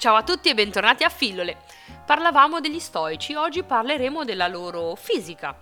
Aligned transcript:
Ciao 0.00 0.14
a 0.14 0.22
tutti 0.22 0.48
e 0.48 0.54
bentornati 0.54 1.04
a 1.04 1.10
Fillole. 1.10 1.58
Parlavamo 2.06 2.58
degli 2.60 2.78
stoici, 2.78 3.34
oggi 3.34 3.62
parleremo 3.62 4.24
della 4.24 4.48
loro 4.48 4.94
fisica. 4.94 5.54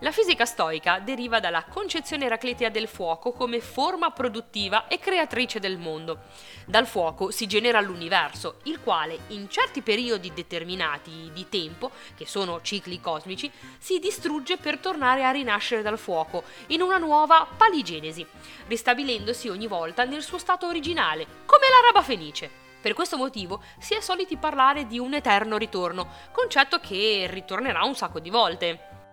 La 0.00 0.10
fisica 0.10 0.44
stoica 0.44 0.98
deriva 0.98 1.40
dalla 1.40 1.64
concezione 1.64 2.26
eraclitea 2.26 2.68
del 2.68 2.88
fuoco 2.88 3.32
come 3.32 3.58
forma 3.62 4.10
produttiva 4.10 4.86
e 4.86 4.98
creatrice 4.98 5.60
del 5.60 5.78
mondo. 5.78 6.24
Dal 6.66 6.86
fuoco 6.86 7.30
si 7.30 7.46
genera 7.46 7.80
l'universo, 7.80 8.58
il 8.64 8.82
quale 8.82 9.18
in 9.28 9.48
certi 9.48 9.80
periodi 9.80 10.30
determinati 10.34 11.30
di 11.32 11.48
tempo, 11.48 11.90
che 12.14 12.26
sono 12.26 12.60
cicli 12.60 13.00
cosmici, 13.00 13.50
si 13.78 13.98
distrugge 13.98 14.58
per 14.58 14.76
tornare 14.76 15.24
a 15.24 15.30
rinascere 15.30 15.80
dal 15.80 15.98
fuoco 15.98 16.42
in 16.66 16.82
una 16.82 16.98
nuova 16.98 17.48
paligenesi, 17.56 18.26
ristabilendosi 18.66 19.48
ogni 19.48 19.66
volta 19.66 20.04
nel 20.04 20.22
suo 20.22 20.36
stato 20.36 20.66
originale, 20.66 21.26
come 21.46 21.64
l'araba 21.70 22.02
fenice. 22.02 22.65
Per 22.86 22.94
questo 22.94 23.16
motivo 23.16 23.64
si 23.80 23.94
è 23.94 24.00
soliti 24.00 24.36
parlare 24.36 24.86
di 24.86 25.00
un 25.00 25.12
eterno 25.12 25.56
ritorno, 25.56 26.08
concetto 26.30 26.78
che 26.78 27.26
ritornerà 27.28 27.82
un 27.82 27.96
sacco 27.96 28.20
di 28.20 28.30
volte. 28.30 29.08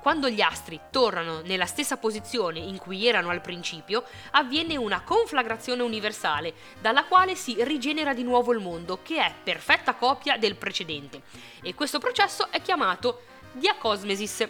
Quando 0.00 0.28
gli 0.28 0.40
astri 0.40 0.78
tornano 0.92 1.40
nella 1.40 1.66
stessa 1.66 1.96
posizione 1.96 2.60
in 2.60 2.78
cui 2.78 3.04
erano 3.04 3.30
al 3.30 3.40
principio, 3.40 4.04
avviene 4.30 4.76
una 4.76 5.02
conflagrazione 5.02 5.82
universale, 5.82 6.54
dalla 6.80 7.02
quale 7.02 7.34
si 7.34 7.56
rigenera 7.64 8.14
di 8.14 8.22
nuovo 8.22 8.52
il 8.52 8.60
mondo, 8.60 9.00
che 9.02 9.16
è 9.16 9.34
perfetta 9.42 9.94
copia 9.94 10.36
del 10.36 10.54
precedente. 10.54 11.22
E 11.62 11.74
questo 11.74 11.98
processo 11.98 12.46
è 12.52 12.62
chiamato 12.62 13.22
diacosmesis. 13.54 14.48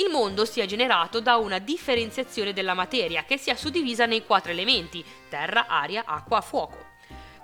Il 0.00 0.10
mondo 0.10 0.44
si 0.44 0.60
è 0.60 0.66
generato 0.66 1.18
da 1.20 1.38
una 1.38 1.58
differenziazione 1.58 2.52
della 2.52 2.74
materia 2.74 3.24
che 3.24 3.36
si 3.36 3.50
è 3.50 3.56
suddivisa 3.56 4.06
nei 4.06 4.24
quattro 4.24 4.52
elementi, 4.52 5.04
terra, 5.28 5.66
aria, 5.66 6.04
acqua, 6.06 6.40
fuoco. 6.40 6.76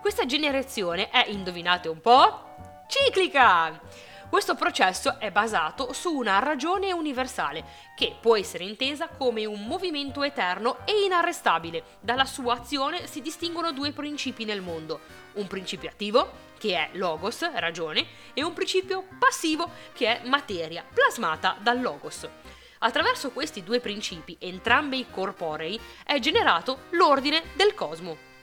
Questa 0.01 0.25
generazione 0.25 1.11
è, 1.11 1.27
indovinate 1.31 1.89
un 1.89 2.01
po', 2.01 2.55
ciclica! 2.87 3.81
Questo 4.29 4.57
processo 4.57 5.21
è 5.21 5.31
basato 5.31 5.93
su 5.93 6.13
una 6.13 6.39
ragione 6.41 6.93
universale, 6.93 7.65
che 7.95 8.17
può 8.21 8.37
essere 8.37 8.65
intesa 8.65 9.09
come 9.09 9.45
un 9.45 9.65
movimento 9.67 10.23
eterno 10.25 10.79
e 10.85 11.05
inarrestabile. 11.05 11.99
Dalla 12.01 12.25
sua 12.25 12.55
azione 12.55 13.07
si 13.07 13.21
distinguono 13.21 13.73
due 13.73 13.93
principi 13.93 14.45
nel 14.45 14.61
mondo, 14.61 15.01
un 15.35 15.47
principio 15.47 15.89
attivo, 15.89 16.31
che 16.59 16.77
è 16.77 16.89
logos, 16.93 17.49
ragione, 17.55 18.07
e 18.35 18.43
un 18.43 18.53
principio 18.55 19.05
passivo, 19.19 19.71
che 19.93 20.21
è 20.21 20.27
materia, 20.27 20.85
plasmata 20.93 21.57
dal 21.61 21.81
logos. 21.81 22.29
Attraverso 22.79 23.31
questi 23.31 23.63
due 23.63 23.79
principi, 23.79 24.37
entrambi 24.41 25.07
corporei, 25.11 25.79
è 26.05 26.19
generato 26.19 26.85
l'ordine 26.91 27.43
del 27.55 27.75
cosmo. 27.75 28.34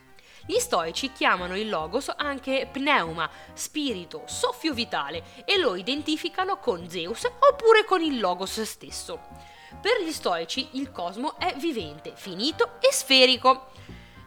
Gli 0.52 0.60
stoici 0.60 1.14
chiamano 1.14 1.56
il 1.56 1.70
logos 1.70 2.12
anche 2.14 2.68
pneuma, 2.70 3.30
spirito, 3.54 4.24
soffio 4.26 4.74
vitale 4.74 5.24
e 5.46 5.58
lo 5.58 5.76
identificano 5.76 6.58
con 6.58 6.90
Zeus 6.90 7.24
oppure 7.24 7.86
con 7.86 8.02
il 8.02 8.20
logos 8.20 8.62
stesso. 8.64 9.18
Per 9.82 10.04
gli 10.04 10.12
stoici 10.12 10.68
il 10.72 10.92
cosmo 10.92 11.40
è 11.40 11.56
vivente, 11.56 12.12
finito 12.18 12.74
e 12.82 12.92
sferico. 12.92 13.68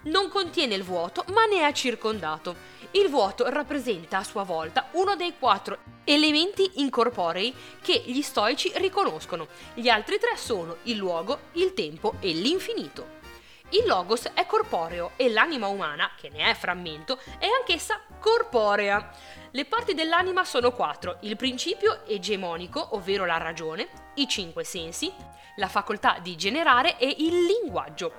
Non 0.04 0.30
contiene 0.30 0.74
il 0.74 0.82
vuoto, 0.82 1.26
ma 1.34 1.44
ne 1.44 1.68
è 1.68 1.72
circondato. 1.74 2.56
Il 2.92 3.10
vuoto 3.10 3.46
rappresenta 3.50 4.16
a 4.16 4.24
sua 4.24 4.44
volta 4.44 4.88
uno 4.92 5.16
dei 5.16 5.34
quattro 5.38 5.76
elementi 6.04 6.70
incorporei 6.76 7.54
che 7.82 8.02
gli 8.02 8.22
stoici 8.22 8.72
riconoscono. 8.76 9.46
Gli 9.74 9.90
altri 9.90 10.18
tre 10.18 10.38
sono 10.38 10.78
il 10.84 10.96
luogo, 10.96 11.50
il 11.52 11.74
tempo 11.74 12.14
e 12.20 12.32
l'infinito. 12.32 13.23
Il 13.70 13.86
logos 13.86 14.30
è 14.34 14.46
corporeo 14.46 15.12
e 15.16 15.30
l'anima 15.30 15.66
umana, 15.66 16.10
che 16.16 16.28
ne 16.28 16.50
è 16.50 16.54
frammento, 16.54 17.18
è 17.38 17.46
anch'essa 17.46 18.00
corporea. 18.20 19.10
Le 19.50 19.64
parti 19.64 19.94
dell'anima 19.94 20.44
sono 20.44 20.70
quattro, 20.72 21.16
il 21.20 21.36
principio 21.36 22.04
egemonico, 22.06 22.94
ovvero 22.94 23.24
la 23.24 23.38
ragione, 23.38 23.88
i 24.14 24.28
cinque 24.28 24.64
sensi, 24.64 25.12
la 25.56 25.68
facoltà 25.68 26.18
di 26.20 26.36
generare 26.36 26.98
e 26.98 27.16
il 27.18 27.46
linguaggio. 27.46 28.12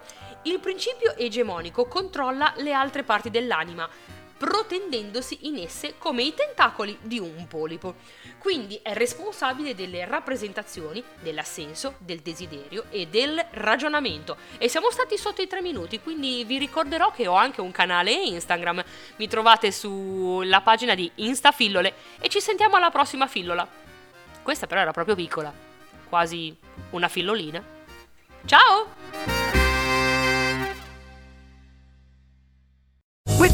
Il 0.43 0.59
principio 0.59 1.15
egemonico 1.15 1.85
controlla 1.85 2.53
le 2.57 2.73
altre 2.73 3.03
parti 3.03 3.29
dell'anima, 3.29 3.89
protendendosi 4.45 5.47
in 5.47 5.57
esse 5.57 5.95
come 5.97 6.21
i 6.21 6.35
tentacoli 6.35 6.95
di 7.01 7.17
un 7.17 7.47
polipo. 7.47 7.95
Quindi 8.37 8.79
è 8.83 8.93
responsabile 8.93 9.73
delle 9.73 10.05
rappresentazioni, 10.05 11.03
dell'assenso, 11.19 11.95
del 11.97 12.19
desiderio 12.19 12.85
e 12.91 13.07
del 13.07 13.43
ragionamento. 13.53 14.37
E 14.59 14.69
siamo 14.69 14.91
stati 14.91 15.17
sotto 15.17 15.41
i 15.41 15.47
tre 15.47 15.63
minuti, 15.63 15.99
quindi 15.99 16.43
vi 16.43 16.59
ricorderò 16.59 17.11
che 17.11 17.25
ho 17.25 17.33
anche 17.33 17.59
un 17.59 17.71
canale 17.71 18.11
Instagram. 18.11 18.83
Mi 19.15 19.27
trovate 19.27 19.71
sulla 19.71 20.61
pagina 20.61 20.93
di 20.93 21.11
Instafillole 21.15 21.93
e 22.19 22.29
ci 22.29 22.39
sentiamo 22.39 22.75
alla 22.75 22.91
prossima 22.91 23.25
fillola. 23.25 23.67
Questa 24.43 24.67
però 24.67 24.81
era 24.81 24.91
proprio 24.91 25.15
piccola, 25.15 25.51
quasi 26.07 26.55
una 26.91 27.07
fillolina. 27.07 27.63
Ciao! 28.45 29.34